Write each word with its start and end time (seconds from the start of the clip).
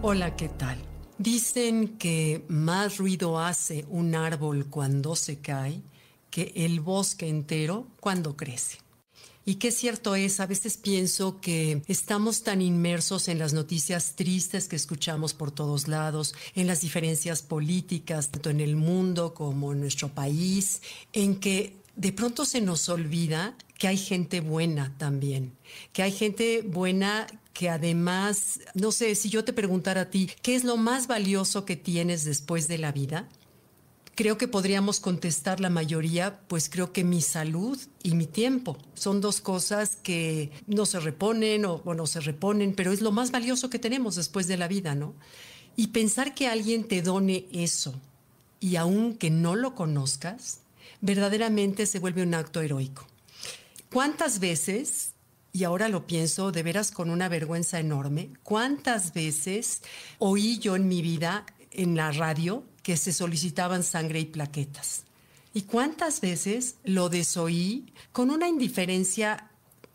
Hola, 0.00 0.36
¿qué 0.36 0.48
tal? 0.48 0.78
Dicen 1.18 1.98
que 1.98 2.44
más 2.46 2.98
ruido 2.98 3.40
hace 3.40 3.84
un 3.88 4.14
árbol 4.14 4.66
cuando 4.70 5.16
se 5.16 5.40
cae 5.40 5.82
que 6.30 6.52
el 6.54 6.78
bosque 6.78 7.28
entero 7.28 7.88
cuando 7.98 8.36
crece. 8.36 8.78
Y 9.44 9.56
qué 9.56 9.72
cierto 9.72 10.14
es, 10.14 10.38
a 10.38 10.46
veces 10.46 10.76
pienso 10.76 11.40
que 11.40 11.82
estamos 11.88 12.44
tan 12.44 12.62
inmersos 12.62 13.26
en 13.26 13.40
las 13.40 13.54
noticias 13.54 14.14
tristes 14.14 14.68
que 14.68 14.76
escuchamos 14.76 15.34
por 15.34 15.50
todos 15.50 15.88
lados, 15.88 16.32
en 16.54 16.68
las 16.68 16.82
diferencias 16.82 17.42
políticas, 17.42 18.30
tanto 18.30 18.50
en 18.50 18.60
el 18.60 18.76
mundo 18.76 19.34
como 19.34 19.72
en 19.72 19.80
nuestro 19.80 20.10
país, 20.10 20.80
en 21.12 21.40
que 21.40 21.74
de 21.96 22.12
pronto 22.12 22.44
se 22.44 22.60
nos 22.60 22.88
olvida 22.88 23.56
que 23.78 23.88
hay 23.88 23.96
gente 23.96 24.40
buena 24.40 24.92
también, 24.98 25.56
que 25.92 26.02
hay 26.02 26.12
gente 26.12 26.62
buena 26.62 27.26
que 27.58 27.68
además, 27.68 28.60
no 28.74 28.92
sé, 28.92 29.16
si 29.16 29.30
yo 29.30 29.44
te 29.44 29.52
preguntara 29.52 30.02
a 30.02 30.10
ti, 30.10 30.30
¿qué 30.42 30.54
es 30.54 30.62
lo 30.62 30.76
más 30.76 31.08
valioso 31.08 31.64
que 31.64 31.74
tienes 31.74 32.24
después 32.24 32.68
de 32.68 32.78
la 32.78 32.92
vida? 32.92 33.28
Creo 34.14 34.38
que 34.38 34.46
podríamos 34.46 35.00
contestar 35.00 35.58
la 35.58 35.70
mayoría, 35.70 36.40
pues 36.46 36.68
creo 36.68 36.92
que 36.92 37.02
mi 37.02 37.20
salud 37.20 37.76
y 38.02 38.14
mi 38.14 38.26
tiempo 38.26 38.78
son 38.94 39.20
dos 39.20 39.40
cosas 39.40 39.96
que 39.96 40.50
no 40.66 40.86
se 40.86 41.00
reponen 41.00 41.64
o, 41.64 41.82
no 41.94 42.06
se 42.06 42.20
reponen, 42.20 42.74
pero 42.74 42.92
es 42.92 43.00
lo 43.00 43.10
más 43.10 43.32
valioso 43.32 43.70
que 43.70 43.80
tenemos 43.80 44.14
después 44.16 44.46
de 44.46 44.56
la 44.56 44.68
vida, 44.68 44.94
¿no? 44.94 45.14
Y 45.74 45.88
pensar 45.88 46.34
que 46.34 46.48
alguien 46.48 46.84
te 46.84 47.02
done 47.02 47.46
eso 47.52 47.94
y 48.60 48.76
aun 48.76 49.14
que 49.14 49.30
no 49.30 49.56
lo 49.56 49.74
conozcas, 49.74 50.60
verdaderamente 51.00 51.86
se 51.86 52.00
vuelve 52.00 52.22
un 52.22 52.34
acto 52.34 52.60
heroico. 52.60 53.06
¿Cuántas 53.90 54.40
veces 54.40 55.14
y 55.52 55.64
ahora 55.64 55.88
lo 55.88 56.06
pienso 56.06 56.52
de 56.52 56.62
veras 56.62 56.90
con 56.90 57.10
una 57.10 57.28
vergüenza 57.28 57.80
enorme, 57.80 58.30
cuántas 58.42 59.12
veces 59.12 59.82
oí 60.18 60.58
yo 60.58 60.76
en 60.76 60.88
mi 60.88 61.02
vida 61.02 61.46
en 61.72 61.96
la 61.96 62.12
radio 62.12 62.64
que 62.82 62.96
se 62.96 63.12
solicitaban 63.12 63.82
sangre 63.82 64.20
y 64.20 64.26
plaquetas. 64.26 65.04
Y 65.54 65.62
cuántas 65.62 66.20
veces 66.20 66.76
lo 66.84 67.08
desoí 67.08 67.92
con 68.12 68.30
una 68.30 68.48
indiferencia 68.48 69.50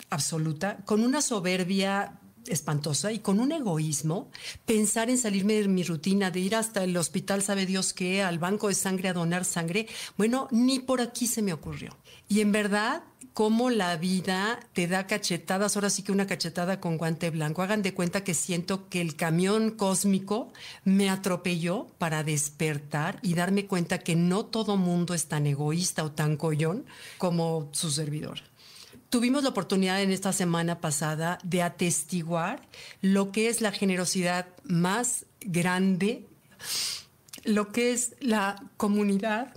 absoluta, 0.09 0.77
con 0.85 1.03
una 1.03 1.21
soberbia 1.21 2.19
espantosa 2.47 3.11
y 3.11 3.19
con 3.19 3.39
un 3.39 3.51
egoísmo, 3.51 4.29
pensar 4.65 5.09
en 5.09 5.17
salirme 5.17 5.53
de 5.53 5.67
mi 5.67 5.83
rutina, 5.83 6.31
de 6.31 6.41
ir 6.41 6.55
hasta 6.55 6.83
el 6.83 6.95
hospital, 6.97 7.41
sabe 7.41 7.65
Dios 7.65 7.93
qué, 7.93 8.21
al 8.21 8.39
banco 8.39 8.67
de 8.67 8.75
sangre 8.75 9.09
a 9.09 9.13
donar 9.13 9.45
sangre, 9.45 9.87
bueno, 10.17 10.47
ni 10.51 10.79
por 10.79 10.99
aquí 11.01 11.27
se 11.27 11.41
me 11.41 11.53
ocurrió. 11.53 11.95
Y 12.27 12.41
en 12.41 12.51
verdad 12.51 13.03
cómo 13.33 13.69
la 13.69 13.97
vida 13.97 14.59
te 14.73 14.87
da 14.87 15.07
cachetadas, 15.07 15.75
ahora 15.75 15.89
sí 15.89 16.03
que 16.03 16.11
una 16.11 16.27
cachetada 16.27 16.79
con 16.79 16.97
guante 16.97 17.29
blanco. 17.31 17.61
Hagan 17.61 17.81
de 17.81 17.93
cuenta 17.93 18.23
que 18.23 18.33
siento 18.33 18.89
que 18.89 19.01
el 19.01 19.15
camión 19.15 19.71
cósmico 19.71 20.53
me 20.83 21.09
atropelló 21.09 21.87
para 21.97 22.23
despertar 22.23 23.19
y 23.21 23.33
darme 23.33 23.65
cuenta 23.65 23.99
que 23.99 24.15
no 24.15 24.45
todo 24.45 24.77
mundo 24.77 25.13
es 25.13 25.27
tan 25.27 25.47
egoísta 25.47 26.03
o 26.03 26.11
tan 26.11 26.37
collón 26.37 26.85
como 27.17 27.69
su 27.71 27.91
servidor. 27.91 28.39
Tuvimos 29.09 29.43
la 29.43 29.49
oportunidad 29.49 30.01
en 30.01 30.11
esta 30.11 30.33
semana 30.33 30.79
pasada 30.79 31.37
de 31.43 31.61
atestiguar 31.61 32.67
lo 33.01 33.31
que 33.31 33.49
es 33.49 33.61
la 33.61 33.71
generosidad 33.71 34.47
más 34.63 35.25
grande, 35.41 36.27
lo 37.43 37.71
que 37.71 37.91
es 37.91 38.15
la 38.19 38.63
comunidad 38.77 39.53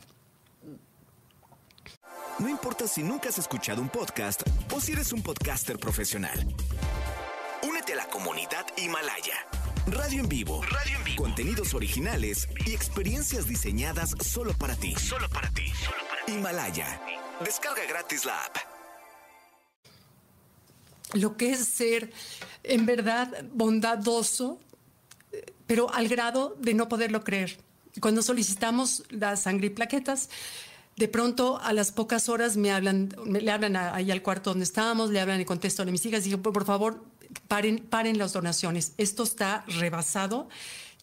no 2.39 2.49
importa 2.49 2.87
si 2.87 3.03
nunca 3.03 3.29
has 3.29 3.39
escuchado 3.39 3.81
un 3.81 3.89
podcast 3.89 4.43
o 4.75 4.81
si 4.81 4.93
eres 4.93 5.13
un 5.13 5.23
podcaster 5.23 5.79
profesional. 5.79 6.39
Únete 7.63 7.95
a 7.95 7.97
la 7.97 8.09
comunidad 8.09 8.67
Himalaya. 8.77 9.47
Radio 9.87 10.21
en 10.21 10.29
vivo. 10.29 10.63
Radio 10.63 10.99
en 10.99 11.05
vivo. 11.05 11.23
Contenidos 11.23 11.75
originales 11.75 12.49
y 12.67 12.75
experiencias 12.75 13.47
diseñadas 13.47 14.15
solo 14.21 14.53
para 14.53 14.75
ti. 14.75 14.95
Solo 14.97 15.29
para 15.31 15.49
ti. 15.51 15.73
Himalaya. 16.27 17.01
Descarga 17.45 17.83
gratis 17.89 18.25
la 18.25 18.45
app. 18.45 18.57
Lo 21.15 21.37
que 21.37 21.53
es 21.53 21.61
ser 21.67 22.13
en 22.65 22.85
verdad 22.85 23.45
bondadoso, 23.53 24.59
pero 25.67 25.93
al 25.95 26.09
grado 26.09 26.57
de 26.59 26.75
no 26.75 26.89
poderlo 26.89 27.23
creer. 27.23 27.59
Cuando 28.01 28.23
solicitamos 28.23 29.05
la 29.11 29.37
sangre 29.37 29.69
y 29.69 29.71
plaquetas, 29.71 30.29
de 30.97 31.09
pronto, 31.09 31.61
a 31.63 31.75
las 31.75 31.93
pocas 31.93 32.31
horas 32.31 32.57
me 32.57 32.73
hablan, 32.73 33.15
le 33.27 33.51
hablan 33.51 33.77
ahí 33.77 34.11
al 34.11 34.23
cuarto 34.23 34.51
donde 34.51 34.65
estábamos, 34.65 35.11
le 35.11 35.21
hablan 35.21 35.41
y 35.41 35.45
contesto 35.45 35.83
a 35.83 35.85
mis 35.85 36.05
hijas. 36.07 36.25
Dije, 36.25 36.39
por, 36.39 36.65
favor, 36.65 37.05
paren, 37.49 37.79
paren 37.79 38.17
las 38.17 38.33
donaciones. 38.33 38.95
Esto 38.97 39.23
está 39.23 39.65
rebasado. 39.69 40.49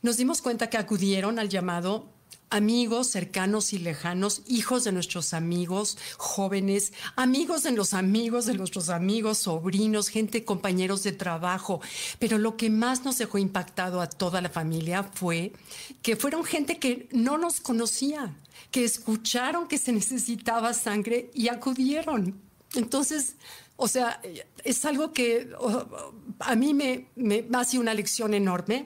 Nos 0.01 0.17
dimos 0.17 0.41
cuenta 0.41 0.69
que 0.69 0.77
acudieron 0.77 1.37
al 1.37 1.49
llamado 1.49 2.09
amigos 2.49 3.07
cercanos 3.07 3.73
y 3.73 3.79
lejanos, 3.79 4.41
hijos 4.47 4.83
de 4.83 4.91
nuestros 4.91 5.33
amigos, 5.33 5.97
jóvenes, 6.17 6.93
amigos 7.15 7.63
de 7.63 7.71
los 7.71 7.93
amigos 7.93 8.45
de 8.45 8.53
nuestros 8.53 8.89
amigos, 8.89 9.39
sobrinos, 9.39 10.09
gente, 10.09 10.45
compañeros 10.45 11.03
de 11.03 11.11
trabajo. 11.11 11.81
Pero 12.19 12.37
lo 12.37 12.57
que 12.57 12.69
más 12.69 13.03
nos 13.03 13.17
dejó 13.17 13.37
impactado 13.37 14.01
a 14.01 14.07
toda 14.07 14.41
la 14.41 14.49
familia 14.49 15.03
fue 15.03 15.53
que 16.01 16.15
fueron 16.15 16.43
gente 16.43 16.79
que 16.79 17.09
no 17.11 17.37
nos 17.37 17.59
conocía 17.59 18.35
que 18.73 18.83
escucharon 18.83 19.67
que 19.67 19.77
se 19.77 19.91
necesitaba 19.91 20.73
sangre 20.73 21.29
y 21.35 21.47
acudieron. 21.47 22.41
Entonces, 22.73 23.35
o 23.75 23.87
sea, 23.87 24.19
es 24.63 24.83
algo 24.85 25.13
que 25.13 25.49
a 26.39 26.55
mí 26.55 26.73
me, 26.73 27.07
me 27.15 27.45
hace 27.53 27.77
una 27.77 27.93
lección 27.93 28.33
enorme. 28.33 28.85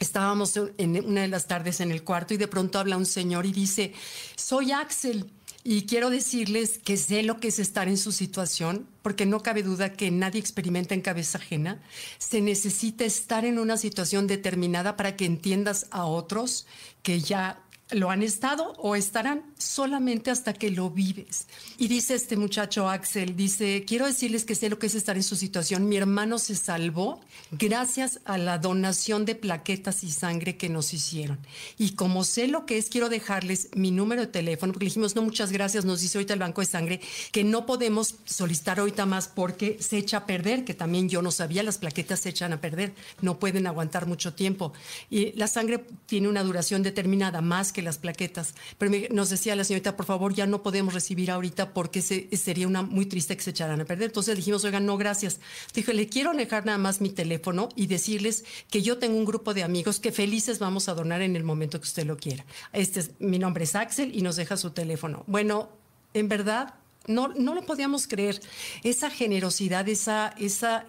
Estábamos 0.00 0.58
en 0.78 1.04
una 1.04 1.22
de 1.22 1.28
las 1.28 1.46
tardes 1.46 1.80
en 1.80 1.90
el 1.90 2.02
cuarto 2.02 2.34
y 2.34 2.36
de 2.36 2.48
pronto 2.48 2.78
habla 2.78 2.96
un 2.96 3.06
señor 3.06 3.46
y 3.46 3.52
dice, 3.52 3.92
soy 4.36 4.72
Axel 4.72 5.30
y 5.66 5.86
quiero 5.86 6.10
decirles 6.10 6.78
que 6.78 6.98
sé 6.98 7.22
lo 7.22 7.40
que 7.40 7.48
es 7.48 7.58
estar 7.58 7.88
en 7.88 7.96
su 7.96 8.12
situación, 8.12 8.86
porque 9.00 9.24
no 9.24 9.42
cabe 9.42 9.62
duda 9.62 9.94
que 9.94 10.10
nadie 10.10 10.38
experimenta 10.38 10.92
en 10.92 11.00
cabeza 11.00 11.38
ajena. 11.38 11.80
Se 12.18 12.42
necesita 12.42 13.06
estar 13.06 13.46
en 13.46 13.58
una 13.58 13.78
situación 13.78 14.26
determinada 14.26 14.94
para 14.96 15.16
que 15.16 15.24
entiendas 15.24 15.86
a 15.90 16.04
otros 16.04 16.66
que 17.02 17.20
ya 17.20 17.63
lo 17.94 18.10
han 18.10 18.22
estado 18.22 18.72
o 18.78 18.96
estarán 18.96 19.42
solamente 19.58 20.30
hasta 20.30 20.52
que 20.52 20.70
lo 20.70 20.90
vives. 20.90 21.46
Y 21.78 21.88
dice 21.88 22.14
este 22.14 22.36
muchacho 22.36 22.88
Axel, 22.88 23.36
dice, 23.36 23.84
quiero 23.86 24.06
decirles 24.06 24.44
que 24.44 24.54
sé 24.54 24.68
lo 24.68 24.78
que 24.78 24.86
es 24.86 24.94
estar 24.94 25.16
en 25.16 25.22
su 25.22 25.36
situación. 25.36 25.88
Mi 25.88 25.96
hermano 25.96 26.38
se 26.38 26.54
salvó 26.54 27.20
gracias 27.52 28.20
a 28.24 28.38
la 28.38 28.58
donación 28.58 29.24
de 29.24 29.34
plaquetas 29.34 30.04
y 30.04 30.10
sangre 30.10 30.56
que 30.56 30.68
nos 30.68 30.92
hicieron. 30.92 31.38
Y 31.78 31.92
como 31.92 32.24
sé 32.24 32.48
lo 32.48 32.66
que 32.66 32.78
es, 32.78 32.88
quiero 32.88 33.08
dejarles 33.08 33.68
mi 33.74 33.90
número 33.90 34.22
de 34.22 34.26
teléfono, 34.26 34.72
porque 34.72 34.86
dijimos, 34.86 35.14
no, 35.14 35.22
muchas 35.22 35.52
gracias, 35.52 35.84
nos 35.84 36.00
dice 36.00 36.18
ahorita 36.18 36.34
el 36.34 36.40
Banco 36.40 36.60
de 36.60 36.66
Sangre, 36.66 37.00
que 37.32 37.44
no 37.44 37.66
podemos 37.66 38.16
solicitar 38.24 38.80
ahorita 38.80 39.06
más 39.06 39.28
porque 39.28 39.78
se 39.80 39.98
echa 39.98 40.18
a 40.18 40.26
perder, 40.26 40.64
que 40.64 40.74
también 40.74 41.08
yo 41.08 41.22
no 41.22 41.30
sabía, 41.30 41.62
las 41.62 41.78
plaquetas 41.78 42.20
se 42.20 42.30
echan 42.30 42.52
a 42.52 42.60
perder, 42.60 42.94
no 43.20 43.38
pueden 43.38 43.66
aguantar 43.66 44.06
mucho 44.06 44.34
tiempo. 44.34 44.72
Y 45.10 45.32
la 45.32 45.46
sangre 45.46 45.84
tiene 46.06 46.28
una 46.28 46.42
duración 46.42 46.82
determinada, 46.82 47.40
más 47.40 47.72
que 47.72 47.82
las 47.84 47.98
plaquetas. 47.98 48.54
Pero 48.78 48.92
nos 49.10 49.30
decía 49.30 49.54
la 49.54 49.64
señorita, 49.64 49.96
por 49.96 50.06
favor, 50.06 50.34
ya 50.34 50.46
no 50.46 50.62
podemos 50.62 50.94
recibir 50.94 51.30
ahorita 51.30 51.72
porque 51.72 52.02
sería 52.02 52.66
una 52.66 52.82
muy 52.82 53.06
triste 53.06 53.36
que 53.36 53.42
se 53.42 53.50
echaran 53.50 53.80
a 53.80 53.84
perder. 53.84 54.06
Entonces 54.06 54.36
dijimos, 54.36 54.64
oigan, 54.64 54.86
no, 54.86 54.96
gracias. 54.96 55.40
Dije, 55.72 55.94
le 55.94 56.08
quiero 56.08 56.32
dejar 56.32 56.66
nada 56.66 56.78
más 56.78 57.00
mi 57.00 57.10
teléfono 57.10 57.68
y 57.76 57.86
decirles 57.86 58.44
que 58.70 58.82
yo 58.82 58.98
tengo 58.98 59.16
un 59.16 59.24
grupo 59.24 59.54
de 59.54 59.62
amigos 59.62 60.00
que 60.00 60.12
felices 60.12 60.58
vamos 60.58 60.88
a 60.88 60.94
donar 60.94 61.22
en 61.22 61.36
el 61.36 61.44
momento 61.44 61.80
que 61.80 61.86
usted 61.86 62.06
lo 62.06 62.16
quiera. 62.16 62.44
Este 62.72 63.00
es, 63.00 63.10
mi 63.18 63.38
nombre 63.38 63.64
es 63.64 63.74
Axel 63.74 64.14
y 64.14 64.22
nos 64.22 64.36
deja 64.36 64.56
su 64.56 64.70
teléfono. 64.70 65.24
Bueno, 65.26 65.70
en 66.12 66.28
verdad, 66.28 66.74
no, 67.06 67.28
no 67.28 67.54
lo 67.54 67.62
podíamos 67.62 68.06
creer. 68.06 68.40
Esa 68.82 69.10
generosidad, 69.10 69.88
esa, 69.88 70.34
esa, 70.38 70.86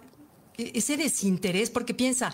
ese 0.57 0.97
desinterés, 0.97 1.69
porque 1.69 1.93
piensa, 1.93 2.33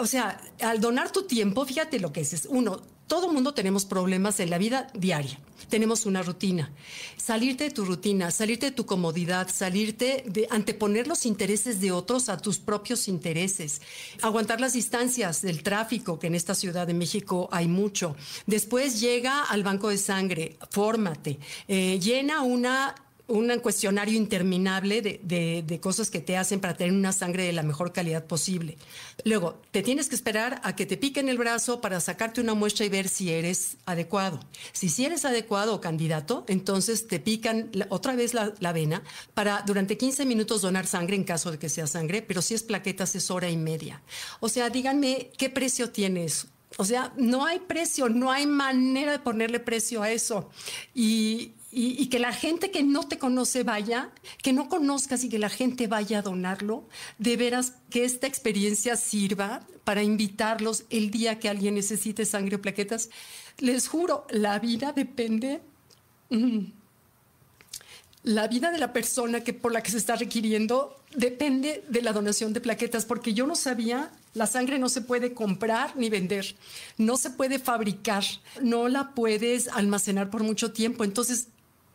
o 0.00 0.06
sea, 0.06 0.40
al 0.60 0.80
donar 0.80 1.10
tu 1.10 1.26
tiempo, 1.26 1.64
fíjate 1.64 1.98
lo 1.98 2.12
que 2.12 2.20
es. 2.20 2.46
Uno, 2.48 2.80
todo 3.06 3.32
mundo 3.32 3.54
tenemos 3.54 3.84
problemas 3.84 4.40
en 4.40 4.50
la 4.50 4.58
vida 4.58 4.88
diaria. 4.94 5.38
Tenemos 5.68 6.06
una 6.06 6.22
rutina. 6.22 6.70
Salirte 7.16 7.64
de 7.64 7.70
tu 7.70 7.84
rutina, 7.84 8.30
salirte 8.30 8.66
de 8.66 8.72
tu 8.72 8.86
comodidad, 8.86 9.48
salirte 9.50 10.24
de 10.26 10.46
anteponer 10.50 11.06
los 11.06 11.26
intereses 11.26 11.80
de 11.80 11.90
otros 11.92 12.28
a 12.28 12.38
tus 12.38 12.58
propios 12.58 13.08
intereses. 13.08 13.80
Aguantar 14.22 14.60
las 14.60 14.74
distancias 14.74 15.42
del 15.42 15.62
tráfico, 15.62 16.18
que 16.18 16.26
en 16.26 16.34
esta 16.34 16.54
Ciudad 16.54 16.86
de 16.86 16.94
México 16.94 17.48
hay 17.50 17.66
mucho. 17.66 18.16
Después 18.46 19.00
llega 19.00 19.42
al 19.42 19.62
banco 19.62 19.88
de 19.88 19.98
sangre, 19.98 20.58
fórmate, 20.70 21.38
eh, 21.68 21.98
llena 22.00 22.42
una 22.42 22.94
un 23.26 23.48
cuestionario 23.60 24.16
interminable 24.16 25.00
de, 25.00 25.80
cosas 25.80 26.10
que 26.10 26.20
te 26.20 26.36
hacen 26.36 26.60
para 26.60 26.76
tener 26.76 26.92
una 26.92 27.12
sangre 27.12 27.44
de 27.44 27.52
la 27.52 27.62
mejor 27.62 27.92
calidad 27.92 28.24
posible. 28.24 28.76
Luego, 29.24 29.60
te 29.70 29.82
tienes 29.82 30.08
que 30.08 30.14
esperar 30.14 30.60
a 30.62 30.76
que 30.76 30.86
te 30.86 30.96
piquen 30.96 31.28
el 31.28 31.38
brazo 31.38 31.80
para 31.80 32.00
sacarte 32.00 32.40
una 32.40 32.54
muestra 32.54 32.84
y 32.84 32.88
ver 32.88 33.08
si 33.08 33.30
eres 33.30 33.76
adecuado. 33.86 34.40
Si 34.72 34.88
si 34.88 35.04
eres 35.04 35.24
adecuado 35.24 35.74
o 35.74 35.80
candidato, 35.80 36.44
entonces 36.48 37.06
te 37.06 37.18
pican 37.18 37.70
otra 37.88 38.14
vez 38.14 38.34
la, 38.34 38.52
la, 38.60 38.72
vena 38.72 39.02
para 39.32 39.62
durante 39.66 39.96
15 39.96 40.26
minutos 40.26 40.62
donar 40.62 40.86
sangre 40.86 41.16
en 41.16 41.24
caso 41.24 41.50
de 41.50 41.58
que 41.58 41.68
sea 41.68 41.86
sangre, 41.86 42.22
pero 42.22 42.42
si 42.42 42.54
es 42.54 42.62
plaquetas 42.62 43.14
es 43.14 43.30
hora 43.30 43.48
y 43.48 43.56
media. 43.56 44.02
O 44.40 44.48
sea, 44.48 44.68
díganme 44.68 45.30
qué 45.38 45.48
precio 45.48 45.90
tienes. 45.90 46.48
O 46.76 46.84
sea, 46.84 47.12
no 47.16 47.46
hay 47.46 47.60
precio, 47.60 48.08
no 48.08 48.32
hay 48.32 48.46
manera 48.46 49.12
de 49.12 49.18
ponerle 49.20 49.60
precio 49.60 50.02
a 50.02 50.10
eso. 50.10 50.50
Y, 50.94 51.52
y, 51.74 52.06
que 52.06 52.18
la 52.18 52.32
gente 52.32 52.70
que 52.70 52.82
no 52.82 53.08
te 53.08 53.18
conoce 53.18 53.64
vaya, 53.64 54.10
que 54.42 54.52
no 54.52 54.68
conozcas 54.68 55.24
y 55.24 55.28
que 55.28 55.38
la 55.38 55.48
gente 55.48 55.86
vaya 55.86 56.20
a 56.20 56.22
donarlo, 56.22 56.84
de 57.18 57.36
veras 57.36 57.74
que 57.90 58.04
esta 58.04 58.26
experiencia 58.26 58.96
sirva 58.96 59.66
para 59.82 60.02
invitarlos 60.02 60.84
el 60.90 61.10
día 61.10 61.38
que 61.38 61.48
alguien 61.48 61.74
necesite 61.74 62.24
sangre 62.24 62.56
o 62.56 62.62
plaquetas. 62.62 63.10
Les 63.58 63.88
juro, 63.88 64.26
la 64.30 64.58
vida 64.58 64.92
depende. 64.92 65.60
Mm, 66.30 66.66
la 68.24 68.48
vida 68.48 68.70
de 68.70 68.78
la 68.78 68.92
persona 68.92 69.40
que 69.42 69.52
por 69.52 69.72
la 69.72 69.82
que 69.82 69.90
se 69.90 69.98
está 69.98 70.16
requiriendo 70.16 70.96
depende 71.14 71.84
de 71.88 72.02
la 72.02 72.12
donación 72.12 72.52
de 72.52 72.60
plaquetas, 72.60 73.04
porque 73.04 73.34
yo 73.34 73.46
no 73.46 73.54
sabía, 73.54 74.10
la 74.32 74.46
sangre 74.46 74.78
no 74.78 74.88
se 74.88 75.02
puede 75.02 75.34
comprar 75.34 75.96
ni 75.96 76.08
vender, 76.08 76.56
no 76.96 77.16
se 77.16 77.30
puede 77.30 77.58
fabricar, 77.58 78.24
no 78.62 78.88
la 78.88 79.14
puedes 79.14 79.68
almacenar 79.68 80.30
por 80.30 80.42
mucho 80.42 80.72
tiempo. 80.72 81.04
Entonces, 81.04 81.48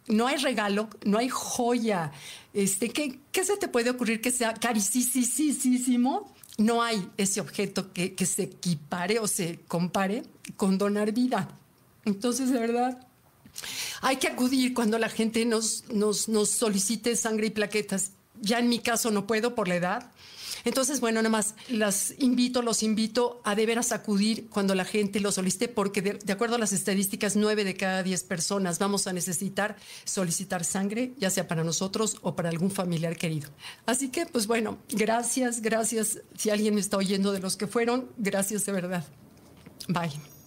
no 0.07 0.28
hay 0.28 0.38
regalo, 0.38 0.90
no 1.06 1.18
hay 1.18 1.30
joya. 1.30 2.12
Este, 2.54 2.90
¿qué, 2.90 3.19
¿Qué 3.31 3.46
se 3.46 3.57
te 3.57 3.68
puede 3.68 3.92
ocurrir 3.92 4.22
que 4.22 4.31
sea 4.31 4.54
carísimo? 4.54 6.34
No 6.57 6.81
hay 6.81 7.07
ese 7.18 7.40
objeto 7.40 7.94
que, 7.94 8.13
se 8.25 8.44
equipare 8.44 9.19
o 9.19 9.28
se 9.28 9.60
compare 9.68 10.24
con 10.57 10.78
donar 10.78 11.13
vida. 11.13 11.48
Entonces, 12.06 12.50
de 12.51 12.60
verdad, 12.60 13.07
hay 14.01 14.18
que 14.18 14.28
acudir 14.28 14.74
cuando 14.74 14.98
la 15.00 15.10
gente 15.10 15.46
nos, 15.46 15.86
nos, 15.90 16.28
nos 16.28 16.50
solicite 16.50 17.16
sangre 17.16 17.48
y 17.48 17.51
plaquetas. 17.51 18.12
Ya 18.42 18.60
en 18.60 18.68
mi 18.68 18.80
caso 18.80 19.12
no 19.12 19.28
puedo 19.28 19.56
por 19.56 19.68
la 19.68 19.75
edad, 19.75 20.12
entonces, 20.64 21.00
bueno, 21.00 21.22
nada 21.22 21.30
más 21.30 21.56
las 21.70 22.14
invito, 22.20 22.62
los 22.62 22.84
invito 22.84 23.42
a 23.44 23.56
deber 23.56 23.80
acudir 23.92 24.48
cuando 24.50 24.76
la 24.76 24.86
gente 24.86 25.20
lo 25.20 25.32
solicite, 25.32 25.68
porque 25.68 26.02
de, 26.02 26.34
acuerdo 26.34 26.56
a 26.56 26.60
las 26.60 26.74
estadísticas, 26.74 27.36
nueve 27.36 27.64
de 27.64 27.76
cada 27.76 28.04
diez 28.04 28.24
personas 28.24 28.78
vamos 28.78 29.08
a 29.08 29.14
necesitar 29.14 29.78
solicitar 30.04 30.66
sangre, 30.66 31.14
ya 31.18 31.30
sea 31.30 31.48
para 31.48 31.64
nosotros 31.64 32.18
o 32.22 32.36
para 32.36 32.50
algún 32.50 32.72
familiar 32.72 33.16
querido. 33.16 33.50
Así 33.86 34.10
que, 34.10 34.26
pues 34.26 34.48
bueno, 34.48 34.78
gracias, 34.90 35.62
gracias. 35.62 36.20
Si 36.38 36.50
alguien 36.50 36.76
me 36.76 36.82
está 36.82 36.98
oyendo 36.98 37.32
de 37.32 37.40
los 37.40 37.56
que 37.56 37.68
fueron, 37.68 38.10
gracias 38.18 38.66
de 38.66 38.72
verdad. 38.72 39.06
Bye. 39.88 40.38